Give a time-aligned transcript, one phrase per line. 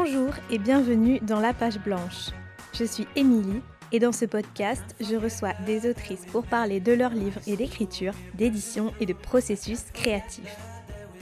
[0.00, 2.28] Bonjour et bienvenue dans La Page Blanche.
[2.72, 3.60] Je suis Émilie
[3.90, 8.12] et dans ce podcast, je reçois des autrices pour parler de leurs livres et d'écriture,
[8.34, 10.56] d'édition et de processus créatifs.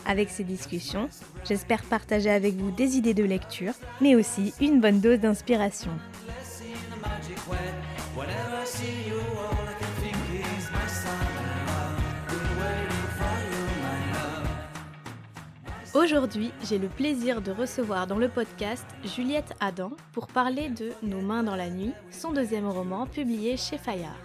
[0.05, 1.09] Avec ces discussions,
[1.49, 5.93] j'espère partager avec vous des idées de lecture, mais aussi une bonne dose d'inspiration.
[15.97, 21.23] Aujourd'hui, j'ai le plaisir de recevoir dans le podcast Juliette Adam pour parler de Nos
[21.23, 24.21] mains dans la nuit, son deuxième roman publié chez Fayard.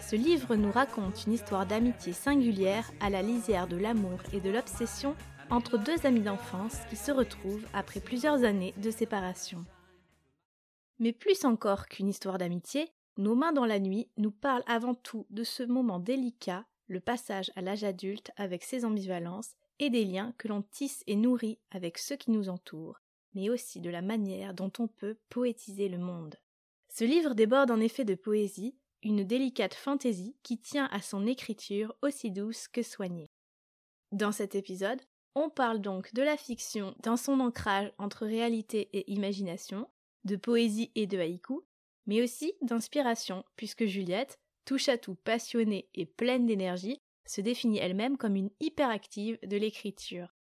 [0.00, 4.48] Ce livre nous raconte une histoire d'amitié singulière à la lisière de l'amour et de
[4.48, 5.16] l'obsession
[5.50, 9.64] entre deux amis d'enfance qui se retrouvent après plusieurs années de séparation.
[11.00, 15.26] Mais plus encore qu'une histoire d'amitié, Nos mains dans la nuit nous parlent avant tout
[15.30, 20.34] de ce moment délicat, le passage à l'âge adulte avec ses ambivalences et des liens
[20.38, 23.00] que l'on tisse et nourrit avec ceux qui nous entourent,
[23.34, 26.36] mais aussi de la manière dont on peut poétiser le monde.
[26.88, 31.94] Ce livre déborde en effet de poésie, une délicate fantaisie qui tient à son écriture
[32.02, 33.30] aussi douce que soignée.
[34.12, 35.00] Dans cet épisode,
[35.34, 39.88] on parle donc de la fiction dans son ancrage entre réalité et imagination,
[40.24, 41.62] de poésie et de haïku,
[42.06, 48.16] mais aussi d'inspiration, puisque Juliette, touche à tout passionnée et pleine d'énergie, se définit elle-même
[48.16, 50.34] comme une hyperactive de l'écriture.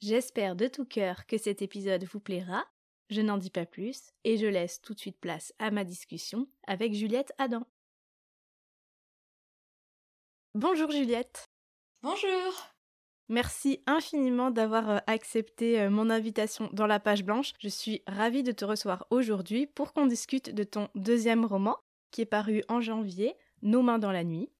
[0.00, 2.64] J'espère de tout cœur que cet épisode vous plaira.
[3.10, 6.48] Je n'en dis pas plus et je laisse tout de suite place à ma discussion
[6.66, 7.66] avec Juliette Adam.
[10.54, 11.50] Bonjour Juliette.
[12.02, 12.70] Bonjour.
[13.28, 17.52] Merci infiniment d'avoir euh, accepté euh, mon invitation dans la page blanche.
[17.60, 21.76] Je suis ravie de te recevoir aujourd'hui pour qu'on discute de ton deuxième roman
[22.10, 24.50] qui est paru en janvier, Nos mains dans la nuit.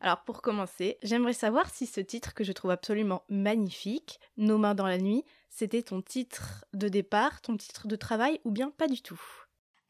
[0.00, 4.74] Alors pour commencer, j'aimerais savoir si ce titre que je trouve absolument magnifique, Nos mains
[4.74, 8.88] dans la nuit, c'était ton titre de départ, ton titre de travail ou bien pas
[8.88, 9.20] du tout?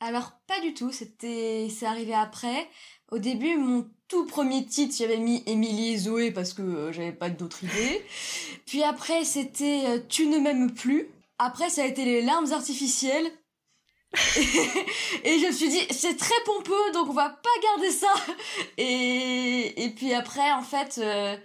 [0.01, 2.69] Alors pas du tout, c'était c'est arrivé après.
[3.13, 7.13] Au début, mon tout premier titre, j'avais mis Émilie et Zoé parce que euh, j'avais
[7.13, 8.05] pas d'autres idées.
[8.67, 11.09] Puis après, c'était euh, Tu ne m'aimes plus.
[11.39, 13.31] Après, ça a été les larmes artificielles.
[15.25, 18.13] et je me suis dit c'est très pompeux donc on va pas garder ça.
[18.77, 21.37] Et et puis après en fait euh,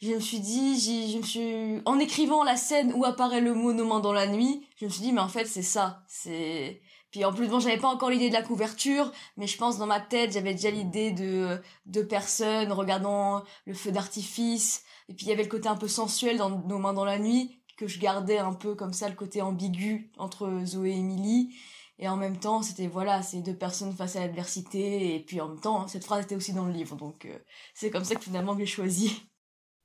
[0.00, 3.74] je me suis dit je me suis en écrivant la scène où apparaît le mot
[3.74, 6.80] nommant dans la nuit je me suis dit mais en fait c'est ça c'est
[7.10, 9.86] puis en plus bon j'avais pas encore l'idée de la couverture mais je pense dans
[9.86, 14.82] ma tête j'avais déjà l'idée de de personnes regardant le feu d'artifice.
[15.10, 17.18] Et puis il y avait le côté un peu sensuel dans nos mains dans la
[17.18, 21.54] nuit que je gardais un peu comme ça le côté ambigu entre Zoé et Emily
[21.98, 25.14] et en même temps c'était voilà c'est deux personnes face à l'adversité.
[25.14, 26.96] Et puis en même temps cette phrase était aussi dans le livre.
[26.96, 27.38] Donc euh,
[27.74, 29.26] c'est comme ça que finalement j'ai choisi.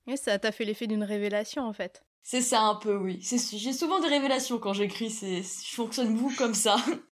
[0.08, 2.04] Et ça t'a fait l'effet d'une révélation en fait.
[2.24, 3.20] C'est ça un peu oui.
[3.22, 5.10] J'ai souvent des révélations quand j'écris.
[5.10, 6.78] C'est je fonctionne beaucoup comme ça.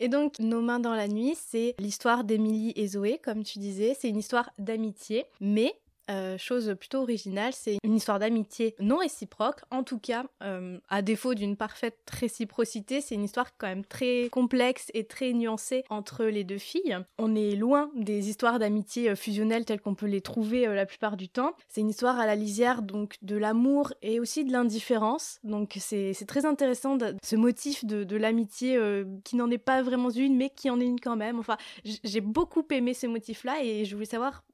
[0.00, 3.96] Et donc, Nos mains dans la nuit, c'est l'histoire d'Émilie et Zoé, comme tu disais.
[3.98, 5.74] C'est une histoire d'amitié, mais
[6.10, 9.60] euh, chose plutôt originale, c'est une histoire d'amitié non réciproque.
[9.70, 14.28] En tout cas, euh, à défaut d'une parfaite réciprocité, c'est une histoire quand même très
[14.30, 16.98] complexe et très nuancée entre les deux filles.
[17.18, 21.16] On est loin des histoires d'amitié euh, fusionnelles telles qu'on peut les trouver la plupart
[21.16, 21.54] du temps.
[21.68, 25.38] C'est une histoire à la lisière donc de l'amour et aussi de l'indifférence.
[25.44, 28.78] Donc c'est très intéressant ce motif de, de l'amitié
[29.24, 31.38] qui n'en est pas vraiment une mais qui en est une quand même.
[31.38, 34.44] Enfin, j'ai beaucoup aimé ce motif-là et je voulais savoir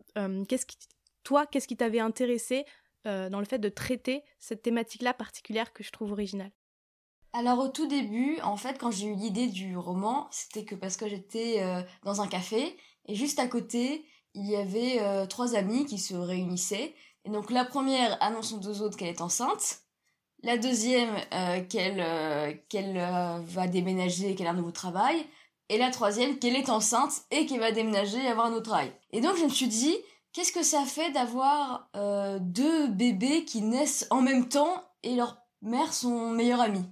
[0.48, 0.76] qu'est-ce qui
[1.24, 2.64] toi, qu'est-ce qui t'avait intéressé
[3.06, 6.52] euh, dans le fait de traiter cette thématique-là particulière que je trouve originale?
[7.32, 10.96] Alors au tout début, en fait, quand j'ai eu l'idée du roman, c'était que parce
[10.96, 12.76] que j'étais euh, dans un café
[13.06, 16.94] et juste à côté, il y avait euh, trois amies qui se réunissaient.
[17.24, 19.80] Et donc la première annonce aux deux autres qu'elle est enceinte,
[20.42, 21.16] la deuxième
[21.70, 25.24] qu'elle qu'elle va déménager et qu'elle a un nouveau travail,
[25.68, 28.92] et la troisième qu'elle est enceinte et qu'elle va déménager et avoir un autre travail.
[29.12, 29.96] Et donc je me suis dit,
[30.34, 35.38] Qu'est-ce que ça fait d'avoir euh, deux bébés qui naissent en même temps et leur
[35.62, 36.84] mère sont meilleures amies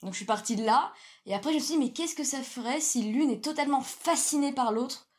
[0.00, 0.90] Donc je suis partie de là
[1.26, 3.82] et après je me suis dit mais qu'est-ce que ça ferait si l'une est totalement
[3.82, 5.10] fascinée par l'autre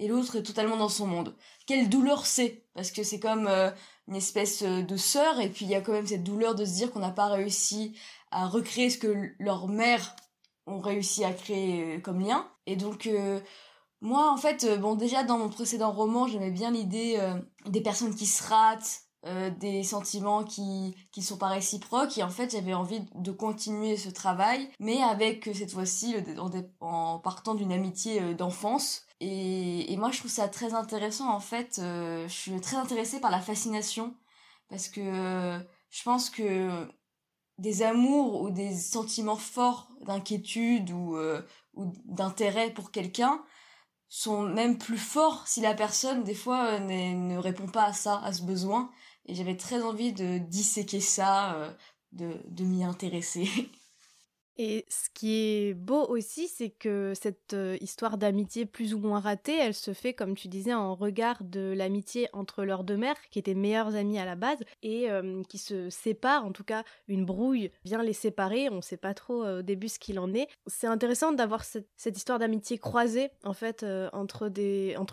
[0.00, 1.36] et l'autre est totalement dans son monde?
[1.68, 2.64] Quelle douleur c'est?
[2.74, 3.70] Parce que c'est comme euh,
[4.08, 6.64] une espèce euh, de sœur et puis il y a quand même cette douleur de
[6.64, 7.96] se dire qu'on n'a pas réussi
[8.32, 10.16] à recréer ce que leur mère
[10.66, 12.50] ont réussi à créer comme lien.
[12.66, 13.08] Et donc
[14.00, 17.34] moi, en fait, euh, bon, déjà dans mon précédent roman, j'aimais bien l'idée euh,
[17.66, 22.18] des personnes qui se ratent, euh, des sentiments qui qui sont pas réciproques.
[22.18, 26.14] Et en fait j'avais envie de continuer ce travail mais avec cette fois-ci
[26.80, 29.02] en, partant d'une amitié d'enfance.
[29.20, 33.40] Et, moi je trouve ça très intéressant en fait je suis très intéressée par la
[33.40, 34.14] fascination.
[34.68, 35.00] Parce que
[35.90, 36.86] je pense que
[37.58, 41.16] des amours ou des sentiments forts d'inquiétude ou,
[41.74, 43.42] ou d'intérêt pour quelqu'un
[44.08, 48.32] sont même plus forts si la personne des fois ne répond pas à ça, à
[48.32, 48.90] ce besoin.
[49.26, 51.74] Et j'avais très envie de disséquer ça,
[52.12, 53.48] de, de m'y intéresser.
[54.58, 59.20] Et ce qui est beau aussi, c'est que cette euh, histoire d'amitié plus ou moins
[59.20, 63.16] ratée, elle se fait, comme tu disais, en regard de l'amitié entre leurs deux mères,
[63.30, 65.08] qui étaient meilleures amies à la base, et
[65.48, 69.14] qui se séparent, en tout cas, une brouille vient les séparer, on ne sait pas
[69.14, 70.48] trop au début ce qu'il en est.
[70.66, 74.48] C'est intéressant d'avoir cette, histoire d'amitié croisée, en fait, entre,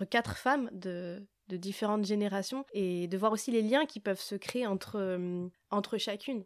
[0.05, 4.65] quatre femmes de, différentes générations, et de voir aussi les liens qui peuvent se créer
[4.67, 6.45] entre chacune.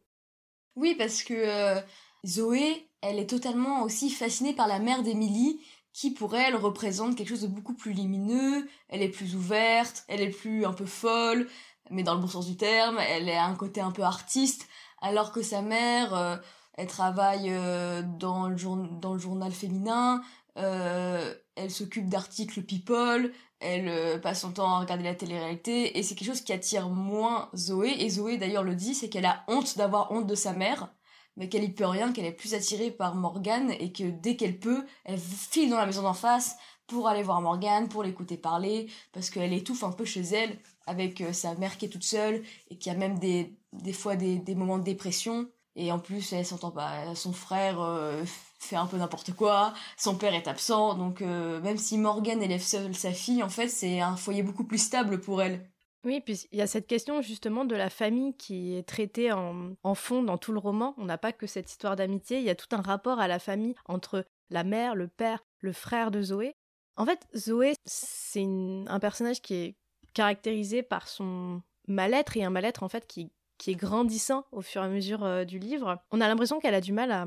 [0.75, 1.81] Oui, parce que
[2.27, 5.62] Zoé, elle est totalement aussi fascinée par la mère d'Émilie,
[5.94, 10.21] qui pour elle représente quelque chose de beaucoup plus lumineux, elle est plus ouverte, elle
[10.21, 11.47] est plus un peu folle,
[11.89, 14.68] mais dans le bon sens du terme, elle a un côté un peu artiste,
[15.01, 16.38] alors que sa mère, euh,
[16.74, 20.21] elle travaille euh, dans, le journal féminin,
[20.57, 26.13] euh, elle s'occupe d'articles people, elle passe son temps à regarder la télé-réalité, et c'est
[26.13, 29.77] quelque chose qui attire moins Zoé, et Zoé d'ailleurs le dit, c'est qu'elle a honte
[29.77, 30.94] d'avoir honte de sa mère,
[31.38, 34.60] mais qu'elle y peut rien, qu'elle est plus attirée par Morgane et que dès qu'elle
[34.60, 36.57] peut, elle file dans la maison d'en face
[36.88, 41.22] pour aller voir Morgane, pour l'écouter parler, parce qu'elle étouffe un peu chez elle avec
[41.22, 44.38] euh, sa mère qui est toute seule et qui a même des, des fois des,
[44.38, 45.48] des moments de dépression.
[45.75, 47.13] Et en plus, elle s'entend pas.
[47.13, 48.24] Son frère euh,
[48.60, 52.63] fait un peu n'importe quoi, son père est absent, donc euh, même si Morgane élève
[52.63, 55.69] seule sa fille, en fait, c'est un foyer beaucoup plus stable pour elle.
[56.03, 59.95] Oui, puis il y a cette question justement de la famille qui est traitée en,
[59.95, 60.94] fond dans tout le roman.
[60.97, 63.39] On n'a pas que cette histoire d'amitié, il y a tout un rapport à la
[63.39, 66.55] famille entre la mère, le père, le frère de Zoé.
[66.95, 68.45] En fait, Zoé, c'est
[68.88, 69.75] un personnage qui est
[70.13, 73.31] caractérisé par son mal-être et un mal-être en fait qui,
[73.67, 76.00] est grandissant au fur et à mesure euh, du livre.
[76.11, 77.25] On a l'impression qu'elle a du mal à,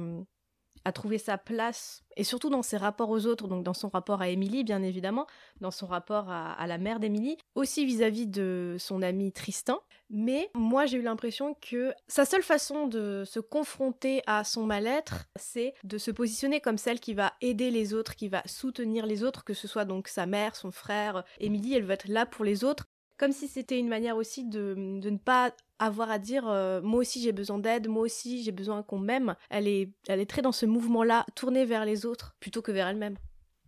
[0.85, 4.23] à trouver sa place, et surtout dans ses rapports aux autres, donc dans son rapport
[4.23, 5.27] à Émilie, bien évidemment,
[5.61, 9.81] dans son rapport à, la mère d'Émilie, aussi vis-à-vis de son ami Tristan.
[10.11, 15.27] Mais moi, j'ai eu l'impression que sa seule façon de se confronter à son mal-être,
[15.37, 19.23] c'est de se positionner comme celle qui va aider les autres, qui va soutenir les
[19.23, 22.45] autres, que ce soit donc sa mère, son frère, Émilie, elle veut être là pour
[22.45, 22.87] les autres,
[23.21, 27.01] comme si c'était une manière aussi de, de ne pas avoir à dire euh, moi
[27.01, 29.37] aussi j'ai besoin d'aide, moi aussi j'ai besoin qu'on m'aime.
[29.51, 32.89] Elle est, elle est très dans ce mouvement-là, tournée vers les autres plutôt que vers
[32.89, 33.19] elle-même.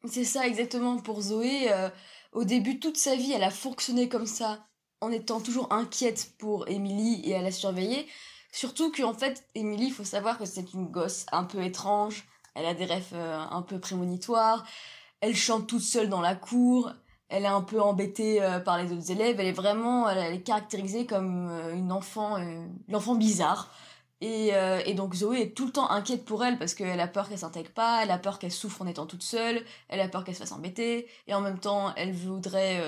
[0.06, 1.70] C'est ça exactement pour Zoé.
[1.70, 1.90] Euh,
[2.32, 4.66] au début, toute sa vie, elle a fonctionné comme ça,
[5.02, 8.06] en étant toujours inquiète pour Émilie et à la surveiller.
[8.52, 12.24] Surtout qu'en fait, Émilie, il faut savoir que c'est une gosse un peu étrange.
[12.54, 14.64] Elle a des rêves euh, un peu prémonitoires.
[15.20, 16.90] Elle chante toute seule dans la cour
[17.32, 19.40] elle est un peu embêtée euh, par les autres élèves.
[19.40, 23.70] Elle est vraiment, elle, est caractérisée comme euh, une enfant, euh, l'enfant bizarre.
[24.20, 27.38] Et, donc Zoé est tout le temps inquiète pour elle parce qu'elle a peur qu'elle
[27.38, 30.36] s'intègre pas, elle a peur qu'elle souffre en étant toute seule, elle a peur qu'elle
[30.36, 32.80] se fasse embêter, et en même temps elle voudrait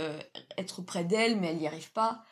[0.59, 2.23] être près d'elle mais elle n'y arrive pas.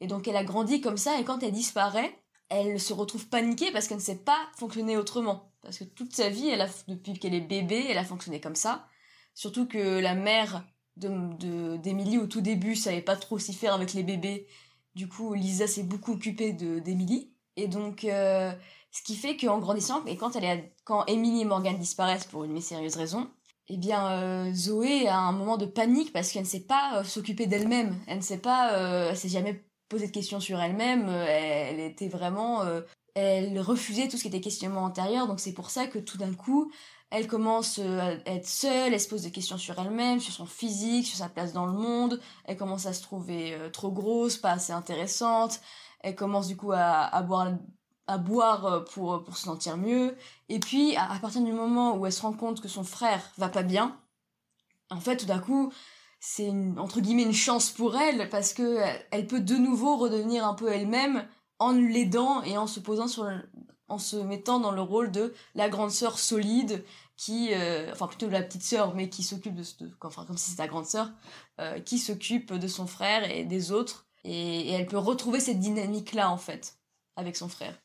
[0.00, 2.12] Et donc elle a grandi comme ça et quand elle disparaît,
[2.48, 5.52] elle se retrouve paniquée parce qu'elle ne sait pas fonctionner autrement.
[5.62, 8.56] Parce que toute sa vie, elle a, depuis qu'elle est bébé, elle a fonctionné comme
[8.56, 8.88] ça.
[9.34, 10.64] Surtout que la mère
[10.98, 14.46] d'Emilie de, au tout début savait pas trop s'y faire avec les bébés.
[14.94, 17.32] Du coup, Lisa s'est beaucoup occupée d'Emilie.
[17.56, 18.52] Et donc, euh,
[18.90, 22.44] ce qui fait qu'en grandissant, et quand, elle est, quand Emily et Morgan disparaissent pour
[22.44, 23.28] une mystérieuse raison,
[23.68, 27.04] eh bien, euh, Zoé a un moment de panique parce qu'elle ne sait pas euh,
[27.04, 27.96] s'occuper d'elle-même.
[28.06, 28.72] Elle ne sait pas,
[29.10, 31.08] elle s'est jamais posé de questions sur elle-même.
[31.08, 32.62] Elle, était vraiment,
[33.14, 35.26] elle refusait tout ce qui était questionnement antérieur.
[35.26, 36.72] Donc c'est pour ça que tout d'un coup,
[37.10, 40.46] elle commence euh, à être seule, elle se pose des questions sur elle-même, sur son
[40.46, 44.36] physique, sur sa place dans le monde, elle commence à se trouver euh, trop grosse,
[44.36, 45.60] pas assez intéressante,
[46.00, 47.52] elle commence du coup à, boire
[48.06, 50.16] à boire euh, pour, pour se sentir mieux.
[50.48, 53.48] Et puis, à, partir du moment où elle se rend compte que son frère va
[53.48, 53.98] pas bien,
[54.90, 55.72] en fait, tout d'un coup,
[56.20, 58.78] c'est entre guillemets une chance pour elle parce que
[59.10, 61.26] elle peut de nouveau redevenir un peu elle-même
[61.58, 63.28] en l'aidant et en se posant sur
[63.88, 66.84] en se mettant dans le rôle de la grande sœur solide
[67.16, 69.64] qui euh, enfin plutôt la petite sœur mais qui s'occupe de,
[70.02, 71.10] enfin comme si c'était la grande sœur
[71.60, 74.06] euh, qui s'occupe de son frère et des autres.
[74.24, 76.76] Et, elle peut retrouver cette dynamique là en fait
[77.16, 77.80] avec son frère.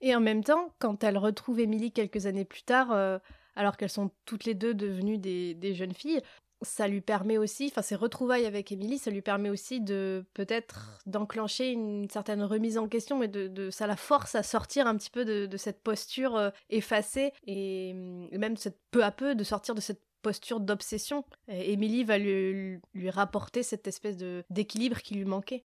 [0.00, 3.18] Et en même temps quand elle retrouve Émilie quelques années plus tard euh,
[3.54, 6.22] alors qu'elles sont toutes les deux devenues des jeunes filles
[6.64, 11.00] ça lui permet aussi, enfin ses retrouvailles avec Émilie, ça lui permet aussi de peut-être
[11.06, 15.10] d'enclencher une certaine remise en question, mais de, ça la force à sortir un petit
[15.10, 18.56] peu de, cette posture euh, effacée et, même
[18.90, 21.24] peu à peu de sortir de cette posture d'obsession.
[21.48, 24.16] Émilie va lui, lui rapporter cette espèce
[24.50, 25.64] d'équilibre qui lui manquait.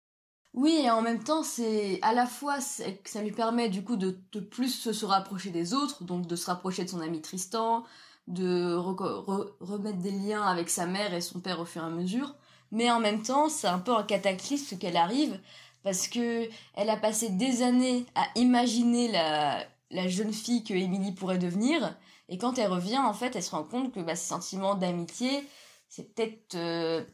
[0.54, 4.18] Oui, et en même temps, c'est à la fois ça lui permet du coup de,
[4.32, 7.84] de, plus se rapprocher des autres, donc de se rapprocher de son ami Tristan,
[8.28, 12.36] de remettre des liens avec sa mère et son père au fur et à mesure.
[12.72, 15.40] Mais en même temps, c'est un peu un cataclysme qu'elle arrive
[15.84, 21.14] parce que elle a passé des années à imaginer la, la jeune fille que Émilie
[21.14, 21.98] pourrait devenir.
[22.30, 25.48] Et quand elle revient, en fait, elle se rend compte que bah, ce sentiment d'amitié,
[25.88, 27.06] c'est peut-être euh,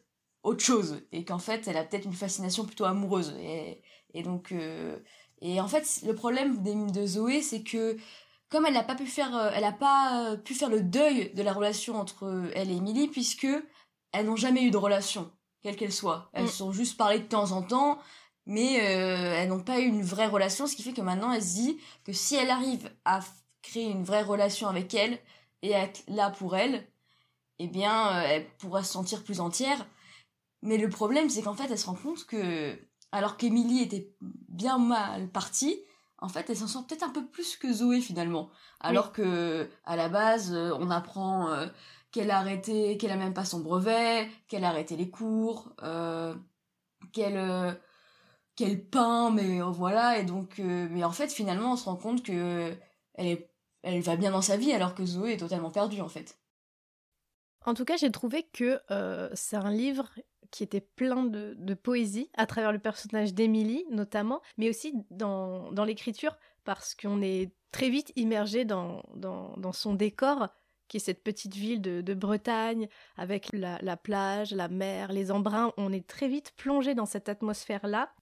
[0.42, 1.04] autre chose.
[1.12, 3.36] Et qu'en fait, elle a peut-être une fascination plutôt amoureuse.
[3.40, 3.84] Et,
[4.16, 4.98] et donc, euh,
[5.42, 7.98] et en fait, le problème de Zoé, c'est que
[8.50, 11.42] comme elle n'a pas pu faire, euh, elle a pas pu faire le deuil de
[11.42, 13.48] la relation entre elle et Émilie, puisque
[14.12, 15.32] elles n'ont jamais eu de relation,
[15.62, 16.30] quelle qu'elle soit.
[16.34, 16.50] Elles mm.
[16.50, 18.00] sont juste parlé de temps en temps
[18.46, 21.44] mais euh, elles n'ont pas eu une vraie relation, ce qui fait que maintenant elle
[21.44, 23.22] se dit que si elle arrive à
[23.62, 25.20] créer une vraie relation avec elle
[25.62, 26.86] et être là pour elle,
[27.60, 29.88] eh bien euh, elle pourra se sentir plus entière.
[30.62, 32.78] Mais le problème c'est qu'en fait elle se rend compte que
[33.12, 35.80] alors qu'Emily était bien mal partie,
[36.24, 38.50] en fait elle s'en sort peut-être un peu plus que Zoé finalement.
[38.80, 41.50] Alors que à la base euh, on apprend
[42.12, 45.76] qu'elle a arrêté, qu'elle a même pas son brevet, qu'elle a arrêté les cours,
[47.12, 47.38] qu'elle
[48.56, 51.96] qu'elle peint, mais euh, voilà, et donc, euh, mais en fait, finalement, on se rend
[51.96, 52.76] compte que
[53.16, 53.52] elle, est,
[53.82, 56.40] elle va bien dans sa vie, alors que Zoé est totalement perdue, en fait.
[57.66, 60.10] En tout cas, j'ai trouvé que euh, c'est un livre
[60.54, 65.72] qui était plein de, de poésie, à travers le personnage d'Émilie, notamment, mais aussi dans,
[65.72, 70.50] dans l'écriture, parce qu'on est très vite immergé dans, dans, dans son décor,
[70.88, 75.74] qui est cette petite ville de, Bretagne, avec la, plage, la mer, les embruns.
[75.76, 78.14] On est très vite plongé dans cette atmosphère-là.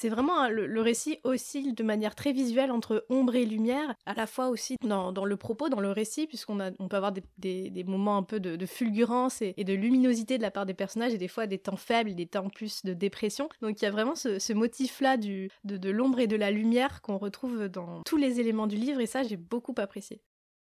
[0.00, 4.26] C'est vraiment le, récit oscille de manière très visuelle entre ombre et lumière, à la
[4.26, 8.22] fois aussi dans, le propos, dans le récit, puisqu'on on peut avoir des, moments un
[8.22, 11.58] peu de, fulgurance et, de luminosité de la part des personnages, et des fois des
[11.58, 13.50] temps faibles, des temps plus de dépression.
[13.60, 17.18] Donc il y a vraiment ce, motif-là de, de l'ombre et de la lumière qu'on
[17.18, 20.22] retrouve dans tous les éléments du livre, et ça j'ai beaucoup apprécié.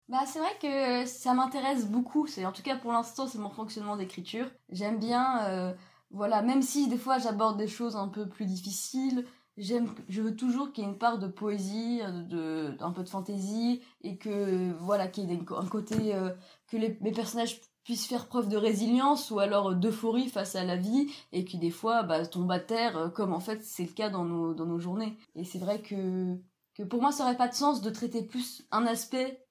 [0.08, 2.28] Bah c'est vrai que ça m'intéresse beaucoup.
[2.28, 4.46] C'est en tout cas pour l'instant c'est mon fonctionnement d'écriture.
[4.68, 5.72] J'aime bien, euh,
[6.14, 10.37] voilà, même si des fois j'aborde des choses un peu plus difficiles, j'aime, je veux
[10.37, 14.73] toujours qu'il y ait une part de poésie, de, un peu de fantaisie et que
[14.75, 16.30] voilà qu'il y ait un côté euh,
[16.68, 20.76] que les, mes personnages puissent faire preuve de résilience ou alors d'euphorie face à la
[20.76, 23.92] vie et qui des fois bah, tombent à terre euh, comme en fait c'est le
[23.92, 25.18] cas dans nos dans nos journées.
[25.35, 26.37] Et c'est vrai que
[26.75, 29.44] que pour moi ça aurait pas de sens de traiter plus un aspect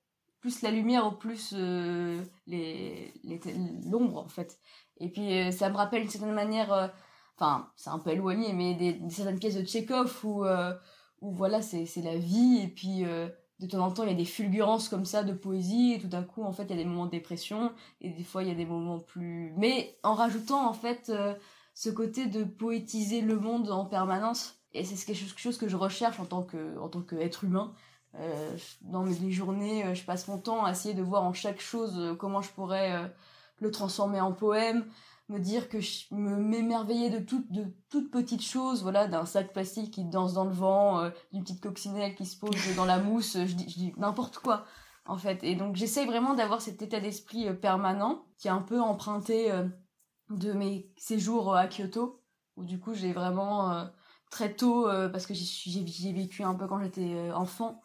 [0.43, 3.13] plus la lumière ou plus euh, les,
[3.89, 4.60] l'ombre en fait.
[5.03, 6.88] Et puis euh, ça me rappelle d'une certaine manière, euh,
[7.38, 10.45] enfin c'est un peu éloigné, mais des, certaines pièces de Tchekhov où,
[11.22, 12.62] où voilà c'est, la vie.
[12.63, 13.03] Et puis
[13.60, 15.93] de temps en temps il y a des fulgurances comme ça de poésie.
[15.93, 17.74] Et tout d'un coup en fait il y a des moments de dépression.
[18.01, 19.53] Et des fois il y a des moments plus...
[19.57, 21.12] Mais en rajoutant en fait
[21.74, 24.55] ce côté de poétiser le monde en permanence.
[24.74, 27.74] Et c'est quelque chose que je recherche en tant que en tant qu'être humain.
[28.15, 31.60] Euh, dans mes journées, euh, je passe mon temps à essayer de voir en chaque
[31.60, 33.12] chose euh, comment je pourrais
[33.63, 34.86] le transformer en poème,
[35.29, 39.53] me dire que je me m'émerveiller de toutes de toutes petites choses, voilà, d'un sac
[39.53, 43.38] plastique qui danse dans le vent, d'une petite coccinelle qui se pose dans la mousse,
[43.38, 44.65] je dis, je dis n'importe quoi
[45.05, 45.43] en fait.
[45.43, 49.51] Et donc j'essaye vraiment d'avoir cet état d'esprit permanent qui est un peu emprunté
[50.29, 52.22] de mes séjours à Kyoto
[52.58, 53.88] où du coup j'ai vraiment
[54.29, 57.82] très tôt parce que j'ai vécu un peu quand j'étais enfant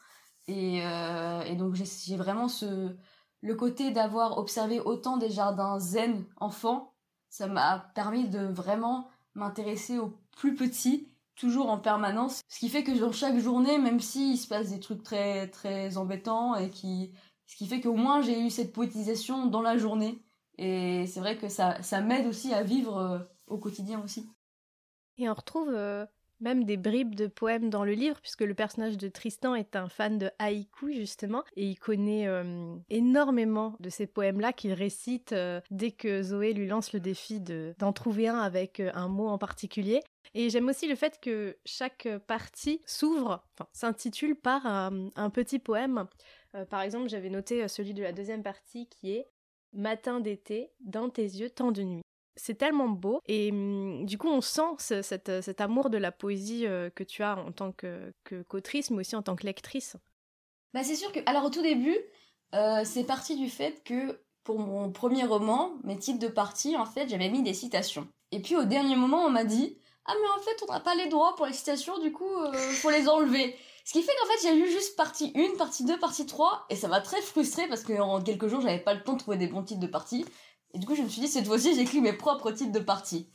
[0.49, 2.97] et, euh, et donc j'ai vraiment ce
[3.41, 6.95] le côté d'avoir observé autant des jardins zen enfants,
[7.29, 12.43] ça m'a permis de vraiment m'intéresser aux plus petits toujours en permanence.
[12.49, 15.97] Ce qui fait que dans chaque journée, même s'il se passe des trucs très très
[15.97, 17.13] embêtants et qui
[17.47, 20.23] ce qui fait qu'au moins j'ai eu cette poétisation dans la journée.
[20.59, 24.29] Et c'est vrai que ça, ça m'aide aussi à vivre euh, au quotidien aussi.
[25.17, 26.05] Et on retrouve euh,
[26.41, 29.89] même des bribes de poèmes dans le livre, puisque le personnage de Tristan est un
[29.89, 35.61] fan de haïku, justement, et il connaît euh, énormément de ces poèmes-là qu'il récite euh,
[35.71, 39.39] dès que Zoé lui lance le défi d'en trouver un avec euh, un mot en
[39.39, 40.01] particulier.
[40.35, 46.07] Et j'aime aussi le fait que chaque partie s'ouvre, enfin, s'intitule par un, petit poème.
[46.69, 49.27] par exemple, j'avais noté celui de la deuxième partie qui est
[49.73, 52.03] Matin d'été, dans tes yeux, tant de nuit
[52.39, 56.89] c'est tellement beau et hum, du coup on sent cet, amour de la poésie euh,
[56.91, 58.13] que tu as en tant que
[58.49, 59.97] qu'autrice mais aussi en tant que lectrice.
[60.73, 61.97] Bah c'est sûr que alors au tout début
[62.55, 66.87] euh, c'est parti du fait que pour mon premier roman mes titres de partie en
[66.87, 68.09] fait j'avais mis des citations.
[68.31, 69.77] Et puis au dernier moment on m'a dit
[70.07, 72.53] ah mais en fait on n'a pas les droits pour les citations du coup euh,
[72.53, 73.57] faut les enlever
[73.89, 76.77] ce qui fait qu'en fait j'ai lu juste partie 1, partie 2, partie 3 et
[76.77, 79.39] ça m'a très frustrée parce que en quelques jours j'avais pas le temps de trouver
[79.39, 80.27] des bons titres de partie
[80.75, 83.29] et du coup, je me suis dit, cette fois-ci, j'écris mes propres titres de partie.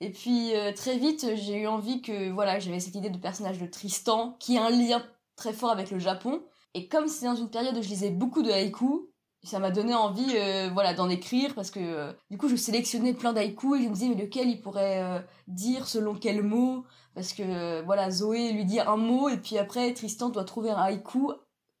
[0.00, 3.66] Et puis très vite, j'ai eu envie que voilà, j'avais cette idée de personnage de
[3.66, 5.02] Tristan qui a un lien
[5.36, 6.42] très fort avec le Japon.
[6.74, 9.00] Et comme c'est dans une période où je lisais beaucoup de haïkus,
[9.44, 13.12] ça m'a donné envie euh, voilà d'en écrire parce que euh, du coup je sélectionnais
[13.12, 16.84] plein d'haïkus et je me disais mais lequel il pourrait euh, dire selon quel mot?
[17.14, 20.78] Parce que voilà Zoé lui dit un mot et puis après Tristan doit trouver un
[20.78, 21.30] haïku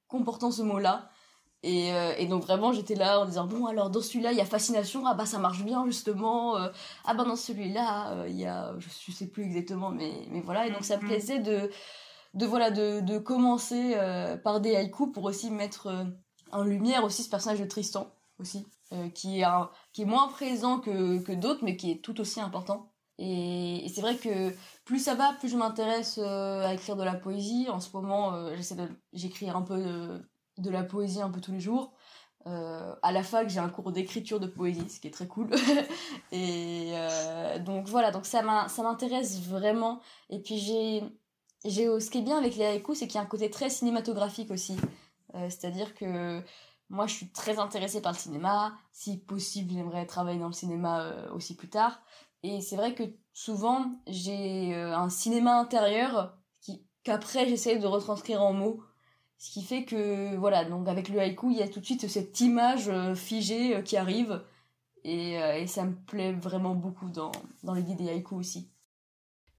[0.08, 1.08] comportant ce mot là
[1.64, 4.44] et, et donc vraiment j'étais là en disant bon alors dans celui-là il y a
[4.44, 9.12] fascination ah bah ça marche bien justement ah bah dans celui-là il y a je,
[9.12, 11.06] sais plus exactement mais mais voilà et donc ça me mm-hmm.
[11.06, 11.70] plaisait de
[12.34, 13.96] de voilà de, de commencer
[14.44, 16.06] par des haïkus pour aussi mettre
[16.52, 19.46] en lumière aussi ce personnage de Tristan aussi, euh, qui, est
[19.92, 22.92] qui est moins présent que, que d'autres, mais qui est tout aussi important.
[23.18, 24.52] Et, c'est vrai que
[24.84, 27.68] plus ça va, plus je m'intéresse euh, à écrire de la poésie.
[27.70, 30.20] En ce moment, euh, j'essaie de j'écris un peu
[30.58, 31.92] de, la poésie un peu tous les jours.
[32.46, 35.50] à la fac, j'ai un cours d'écriture de poésie, ce qui est très cool.
[36.32, 36.92] et
[37.64, 40.00] donc voilà, donc ça m'intéresse vraiment.
[40.30, 41.02] Et puis j'ai
[41.64, 43.70] j'ai ce qui est bien avec les haïkus, c'est qu'il y a un côté très
[43.70, 44.76] cinématographique aussi.
[45.34, 46.42] Euh, c'est-à-dire que
[46.90, 48.74] moi, je suis très intéressée par le cinéma.
[48.92, 52.02] Si possible, j'aimerais travailler dans le cinéma euh, aussi plus tard.
[52.42, 58.42] Et c'est vrai que souvent, j'ai euh, un cinéma intérieur qui qu'après j'essaie de retranscrire
[58.42, 58.82] en mots.
[59.38, 62.08] Ce qui fait que, voilà, donc avec le haïku, il y a tout de suite
[62.08, 64.42] cette image figée qui arrive.
[65.04, 68.73] Et, et, ça me plaît vraiment beaucoup dans, dans l'idée des haïkus aussi.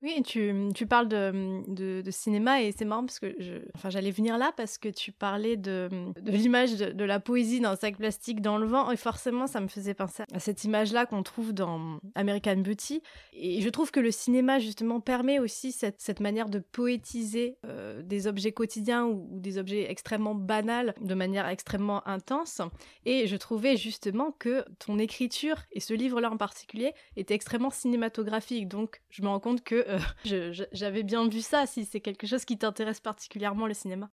[0.02, 3.36] Oui, tu, tu parles de, de, cinéma et c'est marrant parce que
[3.76, 5.90] enfin, j'allais venir là parce que tu parlais de,
[6.22, 9.62] de l'image de, la poésie dans un sac plastique dans le vent et forcément ça
[9.62, 13.02] me faisait penser à cette image-là qu'on trouve dans American Beauty.
[13.34, 18.02] Et je trouve que le cinéma justement permet aussi cette, cette manière de poétiser euh,
[18.04, 22.62] des objets quotidiens ou, ou, des objets extrêmement banals de manière extrêmement intense.
[23.06, 28.68] Et je trouvais justement que ton écriture et ce livre-là en particulier était extrêmement cinématographique.
[28.68, 30.00] Donc je me rends compte que euh,
[30.72, 34.10] j'avais bien vu ça, si c'est quelque chose qui t'intéresse particulièrement, le cinéma.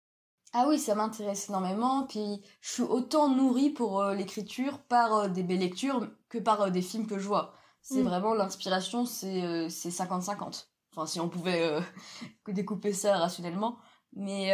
[0.52, 2.06] Ah oui, ça m'intéresse énormément.
[2.06, 6.70] Puis je suis autant nourrie pour euh, l'écriture par euh, des belles lectures que par
[6.70, 7.54] des films que je vois.
[7.82, 8.08] C'est mm.
[8.08, 10.66] vraiment l'inspiration, c'est 50-50.
[10.92, 11.78] Enfin, si on pouvait
[12.48, 13.78] découper ça rationnellement.
[14.14, 14.50] Mais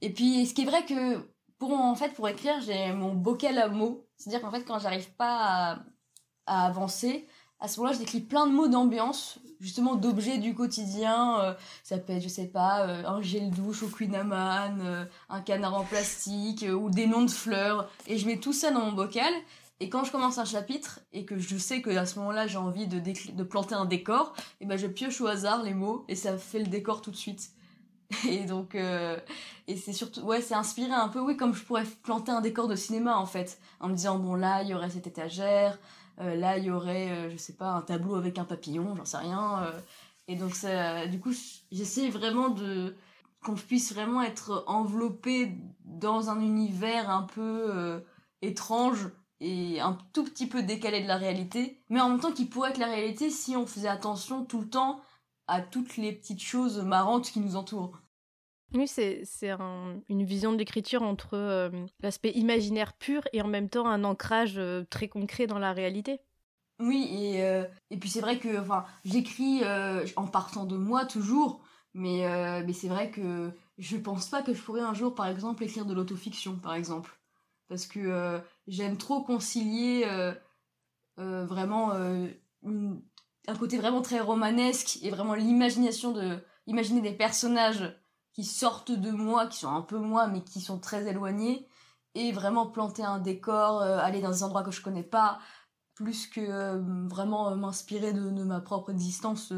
[0.00, 3.58] et puis, ce qui est vrai que pour en fait pour écrire, j'ai mon bocal
[3.58, 4.08] à mots.
[4.16, 5.84] C'est-à-dire qu'en fait, quand j'arrive pas
[6.46, 7.28] à avancer,
[7.64, 11.40] à ce moment-là, j'écris plein de mots d'ambiance, justement d'objets du quotidien.
[11.40, 15.06] Euh, ça peut être, je sais pas, euh, un gel douche au Queen Amman, euh,
[15.30, 17.88] un canard en plastique ou des noms de fleurs.
[18.06, 19.32] Et je mets tout ça dans mon bocal.
[19.80, 22.58] Et quand je commence un chapitre et que je sais que à ce moment-là j'ai
[22.58, 26.36] envie de, planter un décor, et ben je pioche au hasard les mots et ça
[26.36, 27.50] fait le décor tout de suite.
[28.28, 32.30] Et donc, et c'est surtout, ouais, c'est inspiré un peu, oui, comme je pourrais planter
[32.30, 35.06] un décor de cinéma en fait, en me disant bon là il y aurait cette
[35.06, 35.76] étagère, euh,
[36.18, 39.18] là, il y aurait, euh, je sais pas, un tableau avec un papillon, j'en sais
[39.18, 39.62] rien.
[39.64, 39.80] Euh.
[40.28, 41.32] et donc, ça, du coup,
[41.72, 42.96] j'essaie vraiment de
[43.42, 45.52] qu'on puisse vraiment être enveloppé
[45.84, 48.02] dans un univers un peu
[48.40, 52.46] étrange et un tout petit peu décalé de la réalité, mais en même temps qui
[52.46, 55.02] pourrait être la réalité si on faisait attention tout le temps
[55.46, 58.00] à toutes les petites choses marrantes qui nous entourent.
[58.74, 59.22] Oui, c'est
[60.08, 64.58] une vision de l'écriture entre euh, l'aspect imaginaire pur et en même temps un ancrage
[64.58, 66.20] euh, très concret dans la réalité.
[66.80, 69.62] Oui, et, euh, et puis c'est vrai que enfin, j'écris
[70.16, 71.62] en partant de moi toujours,
[71.94, 72.26] mais,
[72.66, 75.86] mais c'est vrai que je pense pas que je pourrais un jour, par exemple, écrire
[75.86, 77.16] de l'autofiction, par exemple.
[77.68, 80.04] Parce que j'aime trop concilier
[81.16, 87.94] vraiment un côté vraiment très romanesque et vraiment l'imagination de imaginer des personnages
[88.34, 91.68] qui sortent de moi, qui sont un peu moi, mais qui sont très éloignés,
[92.14, 95.38] et vraiment planter un décor, euh, aller dans des endroits que je connais pas,
[95.94, 99.52] plus que euh, vraiment euh, m'inspirer de, ma propre existence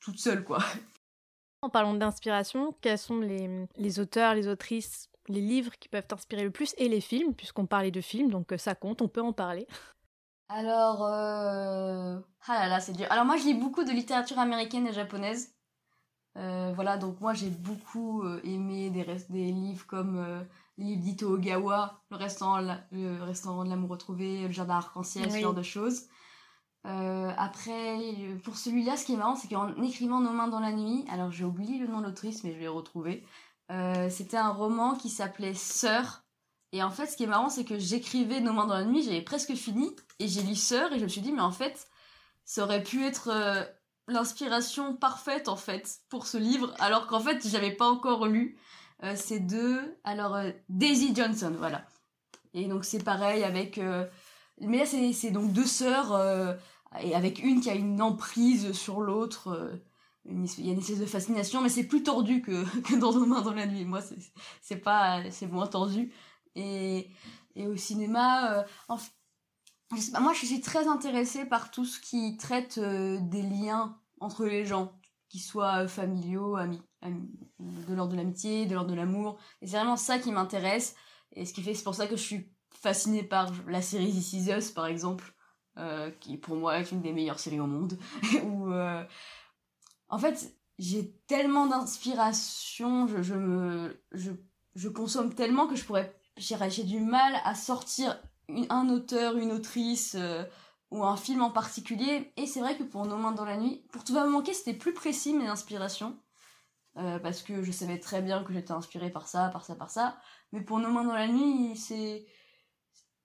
[0.00, 0.58] toute seule, quoi.
[1.62, 6.42] En parlant d'inspiration, quels sont les, les, auteurs, les autrices, les livres qui peuvent t'inspirer
[6.42, 9.34] le plus, et les films, puisqu'on parlait de films, donc ça compte, on peut en
[9.34, 9.66] parler.
[10.48, 13.06] Alors, ah là là, c'est dur.
[13.10, 15.54] Alors moi, je lis beaucoup de littérature américaine et japonaise.
[16.40, 20.42] Euh, voilà, donc moi j'ai beaucoup euh, aimé des, des livres comme euh,
[20.78, 22.60] les livres d'Ito Ogawa, le restaurant,
[22.92, 26.06] le restaurant de l'amour retrouvé, le jardin arc-en-ciel, ce genre de choses.
[26.84, 27.98] après,
[28.42, 31.30] pour celui-là, ce qui est marrant, c'est qu'en écrivant Nos mains dans la nuit, alors
[31.30, 33.26] j'ai oublié le nom de l'autrice, mais je vais le retrouver.
[34.08, 36.24] C'était un roman qui s'appelait Sœur.
[36.72, 39.02] Et en fait, ce qui est marrant, c'est que j'écrivais Nos mains dans la nuit,
[39.02, 41.88] j'avais presque fini, et j'ai lu Sœur, et je me suis dit, mais en fait,
[42.46, 43.30] ça aurait pu être
[44.10, 48.58] l'inspiration parfaite en fait pour ce livre, alors qu'en fait j'avais pas encore lu
[49.02, 49.96] euh, ces deux.
[50.04, 51.86] Alors euh, Daisy Johnson, voilà.
[52.54, 54.06] Et donc c'est pareil avec, euh,
[54.60, 56.58] mais là c'est donc deux sœurs
[56.98, 59.48] et avec une qui a une emprise sur l'autre.
[59.48, 59.76] Euh,
[60.26, 63.26] il y a une espèce de fascination, mais c'est plus tordu que, que dans Nos
[63.26, 63.84] mains dans la nuit.
[63.84, 64.00] Moi,
[64.60, 66.12] c'est pas, c'est moins tordu.
[66.56, 67.08] Et,
[67.54, 68.96] et au cinéma, euh,
[70.20, 74.64] moi, je suis très intéressée par tout ce qui traite euh, des liens entre les
[74.64, 74.92] gens,
[75.28, 76.82] qu'ils soient familiaux, amis,
[77.58, 79.38] de l'ordre de l'amitié, de l'ordre de l'amour.
[79.62, 80.94] Et c'est vraiment ça qui m'intéresse.
[81.32, 84.32] Et ce qui fait, c'est pour ça que je suis fascinée par la série This
[84.32, 85.34] Is Us, par exemple,
[85.78, 87.98] euh, qui pour moi est une des meilleures séries au monde.
[88.44, 89.04] euh,
[90.08, 94.32] en fait, j'ai tellement d'inspiration, je, je, me, je,
[94.74, 98.20] je, consomme tellement que je pourrais, j'ai du mal à sortir
[98.70, 100.44] un auteur, une autrice euh,
[100.90, 102.32] ou un film en particulier.
[102.36, 104.54] Et c'est vrai que pour Nos mains dans la nuit, pour Tout va me manquer,
[104.54, 106.18] c'était plus précis mes inspirations.
[106.94, 110.18] parce que je savais très bien que j'étais inspirée par ça, par ça, par ça.
[110.52, 112.26] Mais pour Nos mains dans la nuit, c'est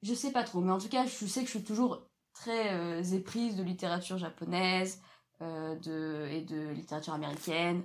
[0.06, 2.74] je sais pas trop, mais en tout cas, je sais que je suis toujours très
[2.74, 5.02] euh, éprise de littérature japonaise
[5.42, 7.84] euh, de, et de littérature américaine,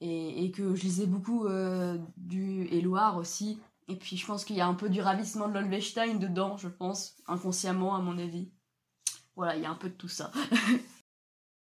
[0.00, 3.60] et, que je lisais beaucoup euh, du Éloire aussi.
[3.86, 6.66] Et puis je pense qu'il y a un peu du ravissement de l'Olvestein dedans, je
[6.66, 8.50] pense, inconsciemment à mon avis.
[9.36, 10.30] Voilà, il y a un peu de tout ça.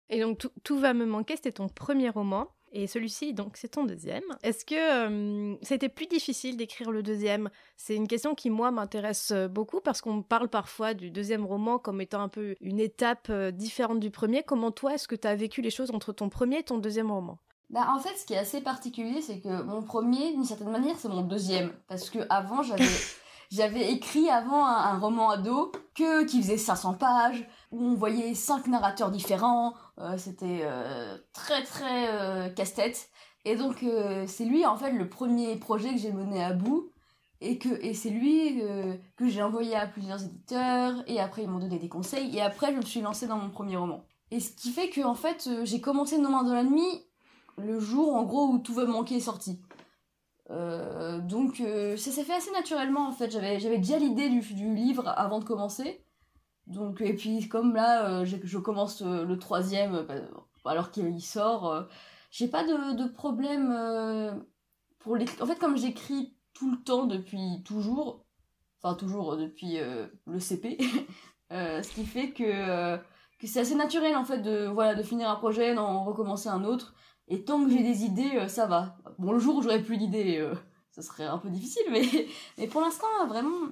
[0.10, 2.50] et donc tout, va me manquer, c'était ton premier roman.
[2.72, 4.24] Et celui-ci, donc, c'est ton deuxième.
[4.44, 7.50] Est-ce que euh, c'était plus difficile d'écrire le deuxième?
[7.78, 11.80] C'est une question qui, moi, m'intéresse euh, beaucoup parce qu'on parle parfois du deuxième roman
[11.80, 14.44] comme étant un peu une étape euh, différente du premier.
[14.44, 17.12] Comment, toi, est-ce que tu as vécu les choses entre ton premier et ton deuxième
[17.12, 17.40] roman?
[17.72, 20.96] Bah, en fait, ce qui est assez particulier, c'est que mon premier, d'une certaine manière,
[20.98, 21.72] c'est mon deuxième.
[21.88, 22.84] Parce que avant, j'avais
[23.52, 28.68] J'avais écrit avant un, roman ado que qui faisait 500 pages où on voyait cinq
[28.68, 29.74] narrateurs différents.
[29.98, 33.10] Euh, c'était euh, très très euh, casse-tête.
[33.46, 33.84] Et donc
[34.28, 36.92] c'est lui en fait le premier projet que j'ai mené à bout
[37.40, 38.62] et que et c'est lui
[39.16, 42.74] que j'ai envoyé à plusieurs éditeurs et après ils m'ont donné des conseils et après
[42.74, 44.04] je me suis lancée dans mon premier roman.
[44.30, 47.06] Et ce qui fait que en fait j'ai commencé Nos mains dans la nuit
[47.58, 49.62] le jour en gros où tout va manquer est sorti.
[50.52, 53.32] Euh, donc euh, ça s'est fait assez naturellement en fait.
[53.32, 56.04] J'avais j'avais déjà l'idée du, du, livre avant de commencer.
[56.68, 60.16] Donc et puis comme là euh, je commence le troisième bah,
[60.66, 61.88] alors qu'il sort,
[62.32, 64.44] j'ai pas de, de problème
[65.00, 65.26] pour les.
[65.42, 68.26] En fait comme j'écris tout le temps depuis toujours,
[68.82, 69.78] enfin toujours depuis
[70.26, 70.78] le CP,
[71.52, 72.98] ce qui fait que
[73.40, 76.64] que c'est assez naturel en fait de voilà de finir un projet, d'en recommencer un
[76.64, 76.94] autre.
[77.30, 78.98] Et tant que j'ai des idées, euh, ça va.
[79.20, 80.56] Bon, le jour où j'aurais plus d'idées, euh,
[80.92, 83.70] ça serait un peu difficile, mais, pour l'instant, vraiment,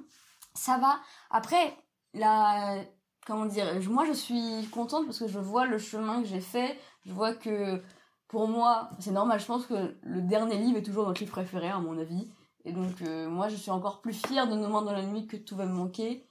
[0.54, 1.00] ça va.
[1.32, 1.76] Après,
[2.14, 2.78] la,
[3.26, 6.80] comment dire, moi je suis contente parce que je vois le chemin que j'ai fait.
[7.06, 7.82] Je vois que
[8.28, 11.70] pour moi, c'est normal, je pense que le dernier livre est toujours notre livre préféré,
[11.70, 12.30] à mon avis.
[12.66, 15.38] Et donc, euh, moi, je suis encore plus fière de mains dans la nuit que
[15.38, 16.28] tout va me manquer.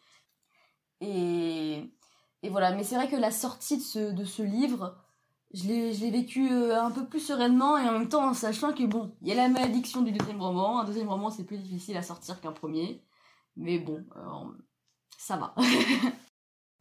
[1.01, 1.91] Et,
[2.43, 4.97] et voilà, mais c'est vrai que la sortie ce, de ce livre,
[5.55, 8.85] je l'ai vécu euh, un peu plus sereinement et en même temps en sachant que
[8.85, 10.81] bon, il y a la malédiction du deuxième roman.
[10.81, 13.03] Un deuxième roman, c'est plus difficile à sortir qu'un premier.
[13.57, 14.53] Mais bon, euh,
[15.19, 15.55] ça va.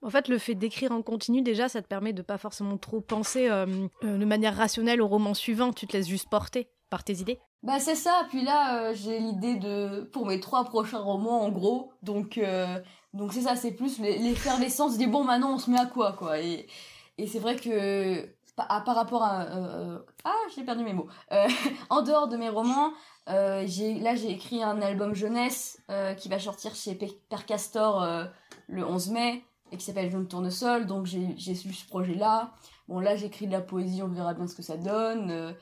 [0.01, 3.01] En fait, le fait d'écrire en continu, déjà, ça te permet de pas forcément trop
[3.01, 3.65] penser euh,
[4.03, 5.73] de manière rationnelle au roman suivant.
[5.73, 7.39] Tu te laisses juste porter par tes idées.
[7.63, 8.27] Bah c'est ça.
[8.29, 11.91] Puis là, j'ai l'idée de pour mes trois prochains romans, en gros.
[12.03, 12.39] Donc
[13.15, 13.55] donc c'est ça.
[13.55, 16.39] C'est plus l'effervescence des bon maintenant on se met à quoi quoi.
[16.39, 16.67] Et
[17.17, 21.07] et c'est vrai que par, par rapport à euh, euh, ah j'ai perdu mes mots.
[21.31, 21.47] Euh,
[21.89, 22.91] en dehors de mes romans
[23.27, 25.81] j'ai là j'ai écrit un album jeunesse
[26.17, 28.07] qui va sortir chez Père Castor
[28.67, 32.51] le 11 mai et qui s'appelle Jaune Tournesol donc j'ai j'ai eu ce projet là
[32.87, 35.55] bon là j'écris de la poésie on verra bien ce que ça donne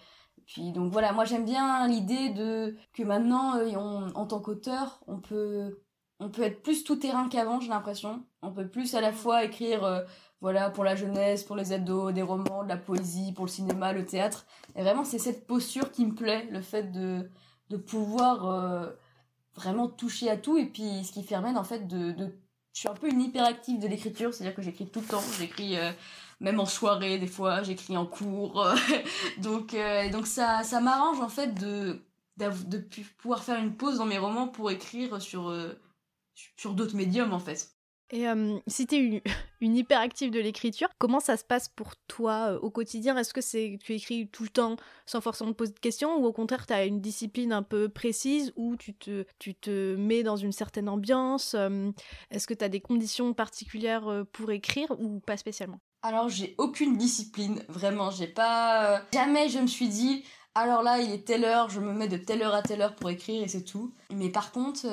[0.46, 5.22] puis donc voilà moi j'aime bien l'idée de que maintenant on, en tant qu'auteur on
[5.22, 5.82] peut
[6.20, 8.26] on peut être plus tout terrain qu'avant j'ai l'impression.
[8.42, 10.06] On peut plus à la fois écrire
[10.44, 13.94] voilà, pour la jeunesse, pour les ados, des romans, de la poésie, pour le cinéma,
[13.94, 14.46] le théâtre.
[14.76, 17.30] Et vraiment, c'est cette posture qui me plaît, le fait de,
[17.70, 18.90] de pouvoir euh,
[19.56, 20.58] vraiment toucher à tout.
[20.58, 22.14] Et puis, ce qui permet, en fait, de.
[22.74, 25.24] Je suis un peu une hyperactive de l'écriture, c'est-à-dire que j'écris tout le temps.
[25.40, 25.94] J'écris euh,
[26.42, 28.68] même en soirée, des fois, j'écris en cours.
[29.38, 32.02] donc, euh, donc ça, ça m'arrange, en fait, de,
[32.36, 32.78] de
[33.18, 35.56] pouvoir faire une pause dans mes romans pour écrire sur,
[36.58, 37.74] sur d'autres médiums, en fait.
[38.14, 39.22] Et euh, si tu es une,
[39.64, 43.18] une, hyperactive de l'écriture, comment ça se passe pour toi euh, au quotidien?
[43.18, 46.26] Est-ce que c'est tu écris tout le temps sans forcément te poser de questions ou
[46.26, 50.24] au contraire tu as une discipline un peu précise où tu te, tu te mets
[50.24, 51.92] dans une certaine ambiance euh,
[52.32, 55.80] Est-ce que tu as des conditions particulières pour écrire ou pas spécialement?
[56.02, 60.24] Alors j'ai aucune discipline, vraiment, j'ai pas jamais je me suis dit
[60.56, 62.96] alors là, il est telle heure, je me mets de telle heure à telle heure
[62.96, 63.92] pour écrire et c'est tout.
[64.12, 64.86] Mais par contre,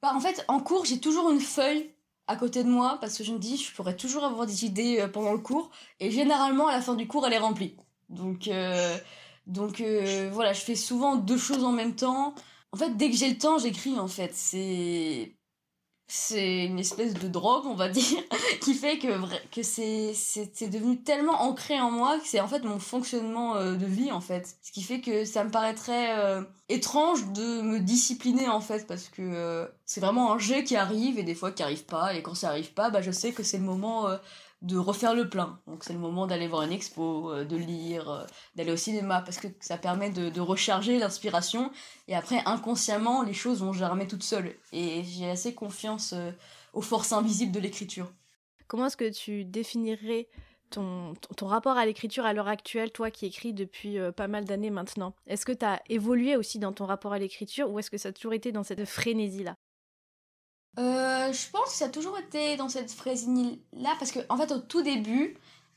[0.00, 1.90] bah, en fait, en cours, j'ai toujours une feuille
[2.26, 5.00] à côté de moi parce que je me dis je pourrais toujours avoir des idées
[5.00, 7.76] euh, pendant le cours et généralement à la fin du cours elle est remplie.
[8.08, 8.96] Donc euh,
[9.46, 12.34] donc euh, voilà, je fais souvent deux choses en même temps.
[12.72, 14.34] En fait, dès que j'ai le temps, j'écris en fait.
[14.34, 15.36] C'est
[16.14, 18.22] c'est une espèce de drogue, on va dire,
[18.60, 19.08] qui fait que,
[19.50, 20.12] que c'est,
[20.68, 24.20] devenu tellement ancré en moi que c'est en fait mon fonctionnement euh, de vie, en
[24.20, 24.58] fait.
[24.60, 29.08] Ce qui fait que ça me paraîtrait euh, étrange de me discipliner, en fait, parce
[29.08, 32.14] que euh, c'est vraiment un jeu qui arrive et des fois qui arrive pas.
[32.14, 34.06] Et quand ça arrive pas, bah, je sais que c'est le moment
[34.62, 35.60] de refaire le plein.
[35.66, 39.20] Donc c'est le moment d'aller voir une expo, euh, de lire, euh, d'aller au cinéma,
[39.20, 41.70] parce que ça permet de, recharger l'inspiration.
[42.08, 44.54] Et après, inconsciemment, les choses vont germer toutes seules.
[44.72, 46.30] Et j'ai assez confiance euh,
[46.72, 48.10] aux forces invisibles de l'écriture.
[48.68, 50.28] Comment est-ce que tu définirais
[50.70, 54.70] ton, ton, rapport à l'écriture à l'heure actuelle, toi qui écris depuis pas mal d'années
[54.70, 55.14] maintenant?
[55.26, 58.08] Est-ce que tu as évolué aussi dans ton rapport à l'écriture ou est-ce que ça
[58.08, 59.56] a toujours été dans cette frénésie-là?
[60.78, 64.52] Euh, je pense que ça a toujours été dans cette frénésie-là, parce que en fait,
[64.52, 65.36] au tout début,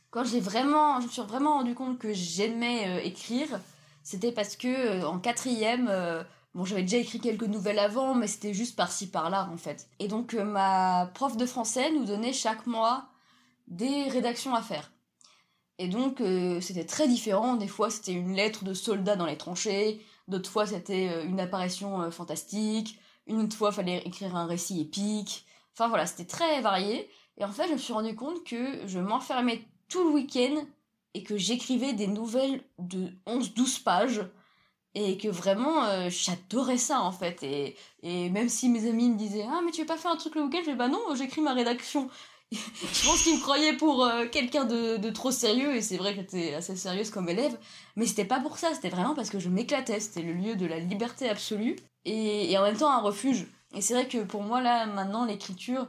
[0.09, 3.59] quand j'ai vraiment, je me suis vraiment rendu compte que j'aimais euh, écrire,
[4.03, 5.91] c'était parce que euh, en quatrième,
[6.53, 9.89] bon, j'avais déjà écrit quelques nouvelles avant, mais c'était juste par-ci par-là en fait.
[9.99, 13.07] Et donc ma prof de français nous donnait chaque mois
[13.67, 14.91] des rédactions à faire.
[15.77, 16.21] Et donc
[16.61, 17.55] c'était très différent.
[17.55, 22.09] Des fois c'était une lettre de soldat dans les tranchées, d'autres fois c'était une apparition
[22.11, 25.45] fantastique une autre fois, fallait écrire un récit épique.
[25.73, 27.09] Enfin voilà, c'était très varié.
[27.37, 30.63] Et en fait, je me suis rendu compte que je m'enfermais tout le week-end
[31.13, 34.25] et que j'écrivais des nouvelles de 11-12 pages.
[34.97, 37.43] Et que vraiment euh, j'adorais ça en fait.
[37.43, 40.15] Et, et même si mes amis me disaient ah mais tu veux pas faire un
[40.15, 40.61] truc le week-end?
[40.65, 42.09] Je dis bah non j'écris ma rédaction
[42.51, 45.75] je pense qu'ils me croyaient pour euh, quelqu'un de, de, trop sérieux.
[45.75, 47.57] Et c'est vrai que j'étais assez sérieuse comme élève.
[47.97, 48.73] Mais c'était pas pour ça.
[48.73, 49.99] C'était vraiment parce que je m'éclatais.
[49.99, 53.47] C'était le lieu de la liberté absolue et, en même temps un refuge.
[53.73, 55.87] Et c'est vrai que pour moi, là, maintenant, l'écriture,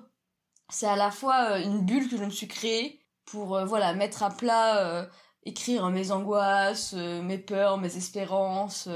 [0.68, 3.94] c'est à la fois euh, une bulle que je me suis créée pour, euh, voilà,
[3.94, 5.06] mettre à plat, euh,
[5.44, 8.88] écrire mes angoisses, mes peurs, mes espérances,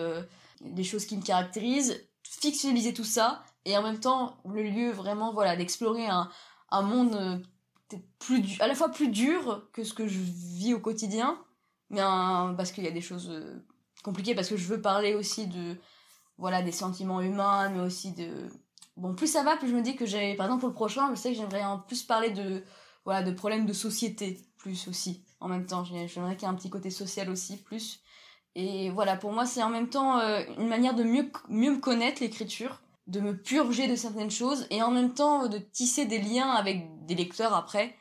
[0.61, 5.33] les choses qui me caractérisent, fictionnaliser tout ça, et en même temps, le lieu vraiment,
[5.33, 6.29] voilà, d'explorer un,
[6.71, 7.43] un monde
[8.19, 11.39] plus à la fois plus dur que ce que je vis au quotidien,
[11.89, 12.01] mais
[12.57, 13.33] parce qu'il y a des choses
[14.03, 15.77] compliquées, parce que je veux parler aussi de
[16.41, 18.49] voilà des sentiments humains mais aussi de
[18.97, 21.09] bon plus ça va plus je me dis que j'ai par exemple pour le prochain
[21.15, 22.65] je sais que j'aimerais en plus parler de
[23.05, 25.85] voilà de problèmes de société plus aussi en même temps.
[25.85, 28.01] J'aimerais qu'il y ait un petit côté social aussi plus.
[28.55, 31.79] Et voilà pour moi c'est en même temps euh, une manière de mieux mieux me
[31.79, 36.19] connaître l'écriture de me purger de certaines choses et en même temps de tisser des
[36.19, 37.95] liens avec des lecteurs après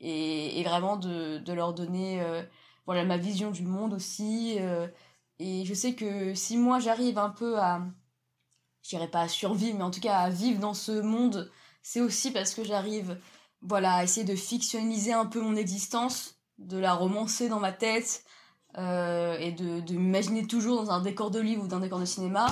[0.00, 2.42] et, vraiment de, de leur donner euh,
[2.84, 4.86] voilà ma vision du monde aussi euh,
[5.38, 7.82] et je sais que si moi j'arrive un peu à,
[8.82, 11.50] je dirais pas à survivre, mais en tout cas à vivre dans ce monde,
[11.82, 13.18] c'est aussi parce que j'arrive,
[13.62, 18.24] voilà, à essayer de fictionnaliser un peu mon existence, de la romancer dans ma tête,
[18.76, 22.46] euh, et de, m'imaginer toujours dans un décor de livre ou d'un décor de cinéma.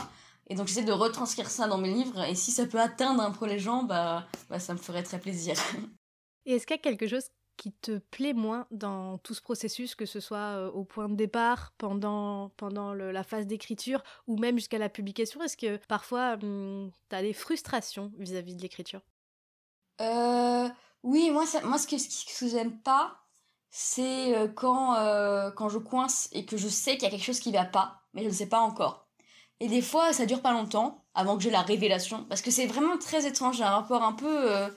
[0.49, 3.33] Et donc j'essaie de retranscrire ça dans mes livres, et si ça peut atteindre un
[3.33, 4.27] peu les gens, bah
[4.59, 5.57] ça me ferait très plaisir.
[6.47, 7.25] Et est-ce qu'il y a quelque chose
[7.57, 11.15] qui te plaît moins dans tout ce processus, que ce soit euh, au point de
[11.17, 16.91] départ, pendant, pendant la phase d'écriture ou même jusqu'à la publication Est-ce que parfois hum,
[17.11, 19.03] tu as des frustrations vis-à-vis de l'écriture?
[20.01, 20.69] Euh,
[21.03, 23.19] Oui, moi, moi ce que, ce que j'aime pas,
[23.71, 24.95] c'est euh, quand,
[25.57, 28.03] quand je coince et que je sais qu'il y a quelque chose qui va pas,
[28.15, 29.09] mais je ne sais pas encore.
[29.61, 32.67] Et des fois, ça dure pas longtemps avant que j'ai la révélation, parce que c'est
[32.67, 34.71] vraiment très étrange, j'ai un rapport un peu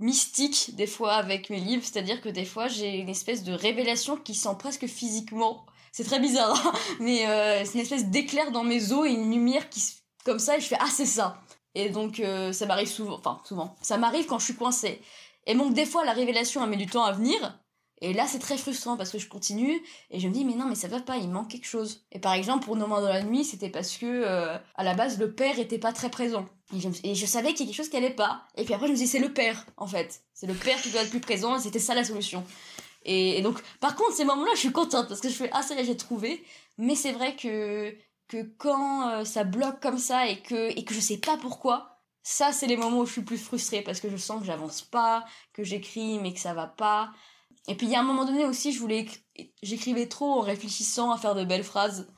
[0.00, 4.16] mystique des fois avec mes livres, c'est-à-dire que des fois j'ai une espèce de révélation
[4.16, 5.66] qui sent presque physiquement.
[5.92, 9.30] C'est très bizarre, hein, mais euh, c'est une espèce d'éclair dans mes os et une
[9.30, 9.82] lumière qui
[10.24, 11.40] comme ça et je fais ah c'est ça.
[11.74, 15.00] Et donc euh, ça m'arrive souvent, enfin souvent, ça m'arrive quand je suis coincée.
[15.46, 17.58] Et donc des fois la révélation a mis du temps à venir,
[18.04, 20.66] et là, c'est très frustrant parce que je continue et je me dis, mais non,
[20.66, 22.04] mais ça va pas, il manque quelque chose.
[22.12, 24.92] Et par exemple, pour Nos mains dans la nuit, c'était parce que, euh, à la
[24.92, 26.46] base, le père était pas très présent.
[27.02, 28.42] Et je, savais qu'il y a quelque chose qui allait pas.
[28.58, 30.20] Et puis après, je me dis, c'est le père, en fait.
[30.34, 32.44] C'est le père qui doit être plus présent et c'était ça la solution.
[33.06, 35.74] Et, donc, par contre, ces moments-là, je suis contente parce que je fais, ah, ça
[35.74, 36.44] y est, j'ai trouvé.
[36.76, 37.94] Mais c'est vrai que,
[38.28, 42.00] que quand euh, ça bloque comme ça et que, et que je sais pas pourquoi,
[42.22, 44.82] ça, c'est les moments où je suis plus frustrée parce que je sens que j'avance
[44.82, 47.10] pas, que j'écris mais que ça va pas.
[47.68, 49.06] Et puis il y a un moment donné aussi, je voulais,
[49.62, 52.08] j'écrivais trop en réfléchissant à faire de belles phrases.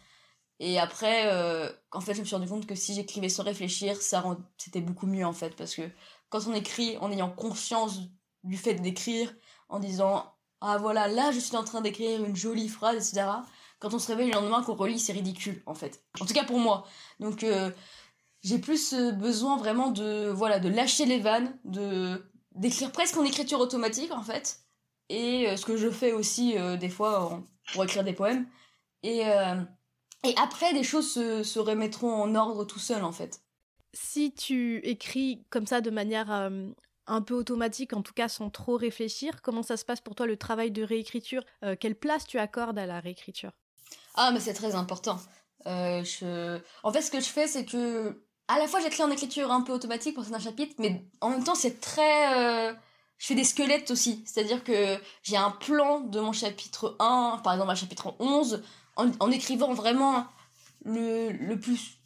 [0.59, 4.00] Et après, euh, en fait, je me suis rendu compte que si j'écrivais sans réfléchir,
[4.00, 4.24] ça
[4.56, 5.82] c'était beaucoup mieux en fait, parce que
[6.30, 8.00] quand on écrit en ayant conscience
[8.42, 9.35] du fait d'écrire,
[9.68, 13.28] en disant ah voilà, là je suis en train d'écrire une jolie phrase, etc.
[13.78, 16.02] Quand on se réveille le lendemain qu'on relit, c'est ridicule en fait.
[16.20, 16.87] En tout cas pour moi.
[17.20, 17.70] Donc euh,
[18.42, 23.24] j'ai plus euh, besoin vraiment de voilà de lâcher les vannes, de d'écrire presque en
[23.24, 24.65] écriture automatique en fait.
[25.09, 27.42] Et ce que je fais aussi des fois
[27.73, 28.47] pour écrire des poèmes.
[29.03, 33.40] Et, et après, des choses se, se remettront en ordre tout seul en fait
[33.97, 36.69] si tu écris comme ça de manière euh,
[37.07, 40.27] un peu automatique, en tout cas sans trop réfléchir, comment ça se passe pour toi
[40.27, 41.42] le travail de réécriture?
[41.64, 43.53] Euh, Quelle place tu accordes à la réécriture?
[44.14, 45.19] Ah, mais c'est très important.
[45.66, 46.61] Euh, je...
[46.83, 49.62] En fait, ce que je fais, c'est que à la fois j'écris en écriture un
[49.62, 52.77] peu automatique pour certains chapitres, mais en même temps, c'est très.
[53.18, 54.22] Je fais des squelettes aussi.
[54.26, 58.62] C'est-à-dire que j'ai un plan de mon chapitre 1, par exemple, un chapitre 11,
[58.96, 60.26] en, écrivant vraiment
[60.85, 61.98] le, le plus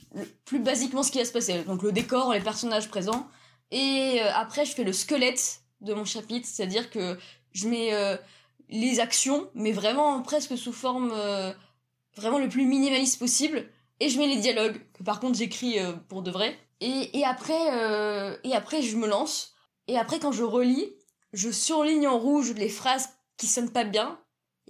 [0.44, 1.62] plus basiquement ce qui va se passer.
[1.64, 3.29] Donc le décor, les personnages présents.
[3.70, 7.18] Et euh, après, je fais le squelette de mon chapitre, c'est-à-dire que
[7.53, 8.16] je mets euh,
[8.68, 11.53] les actions, mais vraiment presque sous forme euh,
[12.16, 13.68] vraiment le plus minimaliste possible.
[14.01, 15.77] Et je mets les dialogues, que par contre j'écris
[16.09, 16.59] pour de vrai.
[16.81, 19.55] Et, et après, et après, je me lance.
[19.88, 20.90] Et après, quand je relis,
[21.33, 24.19] je surligne en rouge les phrases qui sonnent pas bien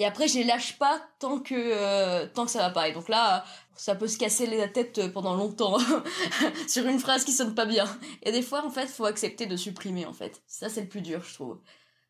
[0.00, 2.88] et après je les lâche pas tant que euh, tant que ça va pas.
[2.88, 3.44] Et donc là
[3.76, 5.78] ça peut se casser la tête pendant longtemps
[6.68, 7.84] sur une phrase qui sonne pas bien.
[8.22, 10.42] Et des fois en fait faut accepter de supprimer en fait.
[10.46, 11.60] Ça c'est le plus dur je trouve.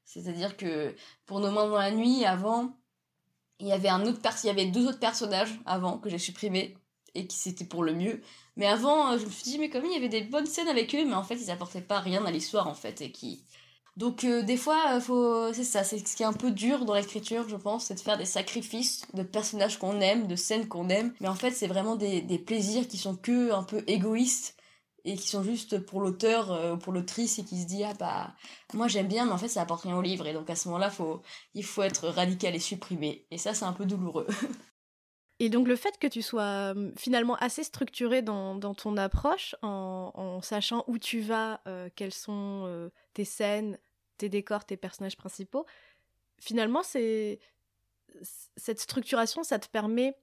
[0.05, 0.95] C'est à dire que
[1.27, 2.77] pour nos mains dans la nuit avant
[3.59, 6.77] il y avait un autre avait deux autres personnages avant que j'ai supprimé
[7.15, 8.23] et qui c'était pour le mieux.
[8.55, 10.95] Mais avant je me suis dit mais comme il y avait des bonnes scènes avec
[10.95, 13.45] eux mais en fait ils apportaient pas rien à l'histoire en fait et qui
[14.01, 15.53] donc euh, des fois, euh, faut...
[15.53, 18.01] c'est ça, c'est ce qui est un peu dur dans l'écriture, je pense, c'est de
[18.01, 21.13] faire des sacrifices de personnages qu'on aime, de scènes qu'on aime.
[21.21, 24.57] Mais en fait, c'est vraiment des, des, plaisirs qui sont que un peu égoïstes
[25.05, 27.93] et qui sont juste pour l'auteur euh, ou pour l'autrice et qui se dit ah
[27.99, 28.35] bah
[28.75, 30.69] moi j'aime bien mais en fait ça apporte rien au livre et donc à ce
[30.69, 31.23] moment-là faut
[31.55, 34.27] il faut être radical et supprimer et ça c'est un peu douloureux.
[35.43, 40.13] Et donc le fait que tu sois finalement assez structuré dans, dans ton approche, en,
[40.15, 41.63] en, sachant où tu vas,
[41.97, 43.79] quelles sont tes scènes,
[44.21, 45.67] tes décors, tes personnages principaux,
[46.39, 47.39] finalement, c'est
[48.57, 50.17] cette structuration, ça te permet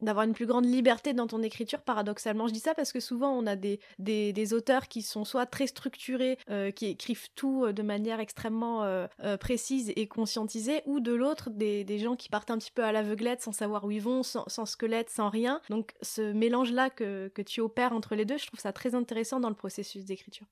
[0.00, 2.46] d'avoir une plus grande liberté dans ton écriture, paradoxalement.
[2.48, 5.66] Je dis ça parce que souvent on a des, des, auteurs qui sont soit très
[5.66, 9.06] structurés, euh, qui écrivent tout euh, de manière extrêmement euh,
[9.38, 12.92] précise et conscientisée, ou de l'autre, des, des, gens qui partent un petit peu à
[12.92, 15.60] l'aveuglette sans savoir où ils vont, sans, sans squelette, sans rien.
[15.70, 19.40] Donc ce mélange-là que, que tu opères entre les deux, je trouve ça très intéressant
[19.40, 20.46] dans le processus d'écriture.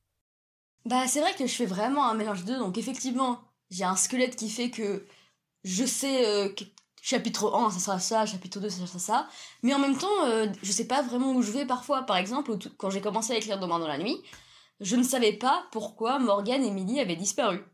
[0.85, 2.59] Bah, c'est vrai que je fais vraiment un mélange de deux.
[2.59, 3.41] Donc, effectivement,
[3.71, 5.07] j'ai un squelette qui fait que
[5.65, 6.49] je sais euh,
[7.01, 9.29] chapitre 1, ça sera ça, chapitre 2, ça sera ça.
[9.63, 12.03] Mais en même temps, euh, je sais pas vraiment où je vais parfois.
[12.03, 14.21] Par exemple, quand j'ai commencé à écrire Demain dans la nuit,
[14.81, 17.65] je ne savais pas pourquoi Morgane et Millie avaient disparu.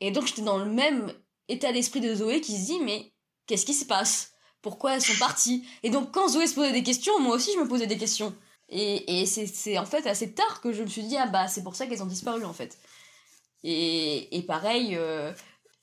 [0.00, 1.12] Et donc, j'étais dans le même
[1.48, 3.12] état d'esprit de Zoé qui se dit, mais
[3.46, 4.32] qu'est-ce qui se passe?
[4.62, 5.66] Pourquoi elles sont parties?
[5.82, 8.34] Et donc, quand Zoé se posait des questions, moi aussi je me posais des questions.
[8.70, 11.74] Et, c'est en fait assez tard que je me suis dit, ah bah c'est pour
[11.74, 12.78] ça qu'elles ont disparu en fait.
[13.64, 15.32] Et, et pareil, euh,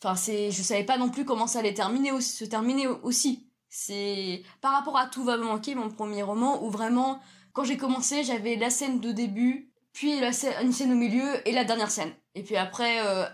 [0.01, 3.47] enfin c'est, je savais pas non plus comment ça allait terminer aussi, se terminer aussi.
[3.69, 7.19] C'est par rapport à Tout va me manquer, mon premier roman, où vraiment,
[7.53, 11.47] quand j'ai commencé, j'avais la scène de début, puis la scène, une scène au milieu
[11.47, 12.13] et la dernière scène.
[12.35, 13.25] Et puis après, euh,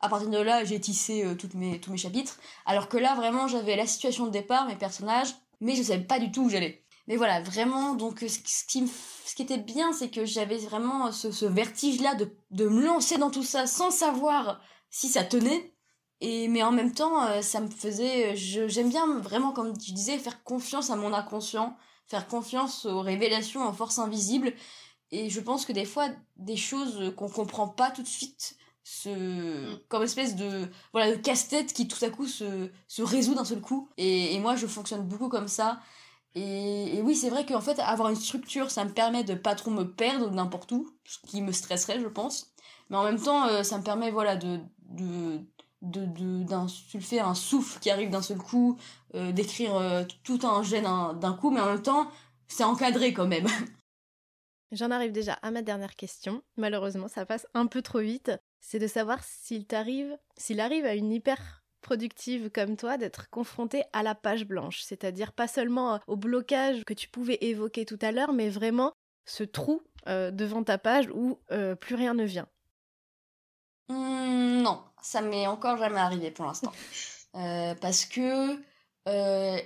[0.00, 2.38] à partir de là, j'ai tissé euh, tous mes chapitres.
[2.64, 6.18] Alors que là, vraiment, j'avais la situation de départ, mes personnages, mais je savais pas
[6.18, 6.82] du tout où j'allais.
[7.08, 11.32] Mais voilà, vraiment, donc ce qui, ce qui était bien, c'est que j'avais vraiment ce,
[11.32, 14.60] ce vertige-là de, de me lancer dans tout ça sans savoir
[14.90, 15.74] si ça tenait.
[16.20, 18.36] Et, mais en même temps, euh, ça me faisait.
[18.36, 23.68] J'aime bien vraiment, comme tu disais, faire confiance à mon inconscient, faire confiance aux révélations,
[23.68, 24.52] aux forces invisibles.
[25.10, 29.08] Et je pense que des fois, des choses qu'on comprend pas tout de suite, se
[29.74, 29.80] mm.
[29.88, 33.60] comme espèce de voilà de casse-tête qui tout à coup se, se résout d'un seul
[33.60, 35.80] coup et, et moi je fonctionne beaucoup comme ça
[36.34, 39.70] et, oui, c'est vrai qu'en fait, avoir une structure, ça me permet de pas trop
[39.70, 42.54] me perdre n'importe où, ce qui me stresserait, je pense.
[42.88, 45.40] Mais en même temps, euh, ça me permet, voilà, de, de,
[45.82, 48.78] de, d'insulfer un souffle qui arrive d'un seul coup,
[49.14, 50.84] euh, d'écrire euh, tout un gène
[51.18, 52.10] d'un coup, mais en même temps,
[52.48, 53.46] c'est encadré quand même.
[54.72, 56.42] J'en arrive déjà à ma dernière question.
[56.56, 58.32] Malheureusement, ça passe un peu trop vite.
[58.58, 63.82] C'est de savoir s'il t'arrive, s'il arrive à une hyper productive comme toi d'être confrontée
[63.92, 67.98] à la page blanche, c'est-à-dire pas seulement euh, au blocage que tu pouvais évoquer tout
[68.00, 68.92] à l'heure, mais vraiment
[69.26, 72.48] ce trou euh, devant ta page où euh, plus rien ne vient.
[73.90, 76.72] Mmh, non, ça m'est encore jamais arrivé pour l'instant.
[77.80, 78.58] parce que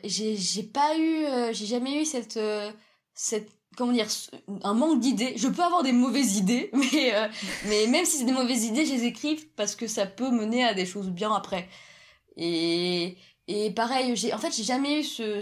[0.05, 2.41] j'ai pas eu, j'ai jamais eu cette,
[3.15, 4.07] cette comment dire
[4.63, 7.13] un manque d'idées je peux avoir des mauvaises idées mais
[7.67, 10.65] mais même si c'est des mauvaises idées je les écris parce que ça peut mener
[10.65, 11.69] à des choses bien après
[12.37, 13.17] et,
[13.49, 15.41] et pareil, j'ai, en fait, j'ai jamais eu ce,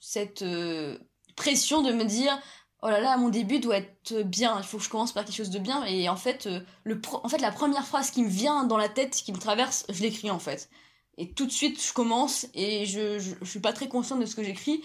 [0.00, 0.98] cette euh,
[1.36, 2.38] pression de me dire,
[2.82, 5.36] oh là là, mon début doit être bien, il faut que je commence par quelque
[5.36, 5.84] chose de bien.
[5.84, 8.88] Et en fait, euh, le en fait, la première phrase qui me vient dans la
[8.88, 10.70] tête, qui me traverse, je l'écris en fait.
[11.16, 14.34] Et tout de suite, je commence et je, je, suis pas très consciente de ce
[14.34, 14.82] que j'écris.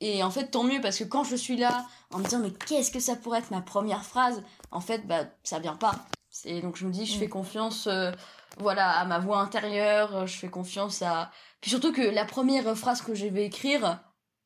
[0.00, 2.50] Et en fait, tant mieux parce que quand je suis là en me disant mais
[2.66, 6.06] qu'est-ce que ça pourrait être ma première phrase, en fait, bah ça vient pas.
[6.44, 7.30] Et donc je me dis, je fais mm.
[7.30, 8.12] confiance, euh,
[8.58, 11.30] voilà, à ma voix intérieure, je fais confiance à.
[11.60, 14.00] Puis surtout que la première phrase que je vais écrire,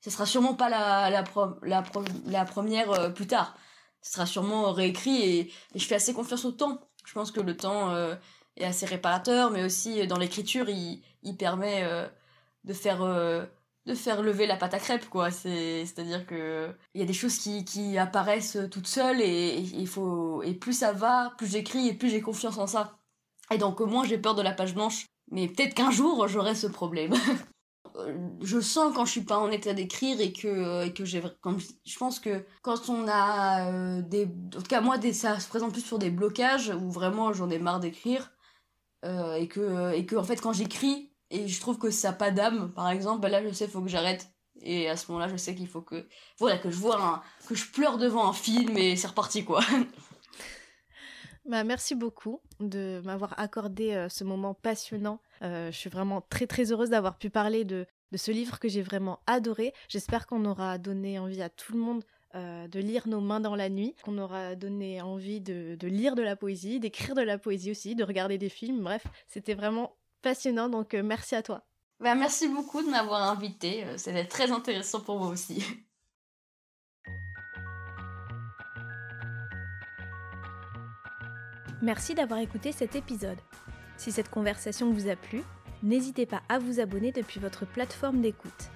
[0.04, 1.24] ce sera sûrement pas la, la,
[1.62, 1.82] la,
[2.26, 3.56] la première euh, plus tard.
[4.02, 6.78] Ce sera sûrement réécrit et, je fais assez confiance au temps.
[7.06, 8.14] Je pense que le temps euh,
[8.58, 11.88] est assez réparateur, mais aussi euh, dans l'écriture, il, il permet
[12.64, 13.00] de faire
[13.86, 15.30] de faire lever la pâte à crêpes quoi.
[15.30, 19.20] C'est c'est à dire que il y a des choses qui qui apparaissent toutes seules
[19.20, 22.98] et il faut et plus ça va plus j'écris et plus j'ai confiance en ça.
[23.52, 25.06] Et donc au moins j'ai peur de la page blanche.
[25.30, 27.14] Mais peut-être qu'un jour j'aurai ce problème.
[27.96, 31.04] Euh, je sens quand je suis pas en état d'écrire et que euh, et que
[31.04, 35.38] j'ai je pense que quand on a euh, des en tout cas moi des, ça
[35.38, 38.32] se présente plus sur des blocages où vraiment j'en ai marre d'écrire
[39.04, 42.30] et que et que en fait quand j'écris et je trouve que ça n'a pas
[42.30, 44.30] d'âme par exemple bah là je sais faut que j'arrête
[44.62, 46.06] et à ce moment-là je sais qu'il faut que
[46.38, 49.60] voilà que je vois que je pleure devant un film et c'est reparti quoi
[51.46, 55.20] Bah, merci beaucoup de m'avoir accordé ce moment passionnant.
[55.42, 58.80] je suis vraiment très très heureuse d'avoir pu parler de, de ce livre que j'ai
[58.80, 59.74] vraiment adoré.
[59.90, 62.02] J'espère qu'on aura donné envie à tout le monde
[62.34, 66.22] de lire Nos mains dans la nuit, qu'on aura donné envie de, de lire de
[66.22, 68.82] la poésie, d'écrire de la poésie aussi, de regarder des films.
[68.82, 69.94] Bref, c'était vraiment
[70.24, 71.62] passionnant, donc merci à toi.
[72.00, 75.64] Bah, merci beaucoup de m'avoir invité, c'était très intéressant pour moi aussi.
[81.82, 83.36] Merci d'avoir écouté cet épisode.
[83.98, 85.42] Si cette conversation vous a plu,
[85.82, 88.70] n'hésitez pas à vous abonner depuis votre plateforme d'écoute.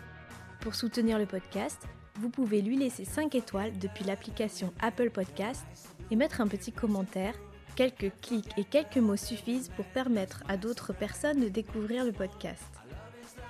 [0.61, 1.87] Pour soutenir le podcast,
[2.21, 5.65] vous pouvez lui laisser 5 étoiles depuis l'application Apple Podcast
[6.11, 7.33] et mettre un petit commentaire.
[7.79, 12.65] Quelques clics et quelques mots suffisent pour permettre à d'autres personnes de découvrir le podcast.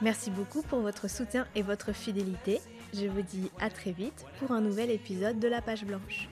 [0.03, 2.61] Merci beaucoup pour votre soutien et votre fidélité.
[2.93, 6.29] Je vous dis à très vite pour un nouvel épisode de La Page Blanche.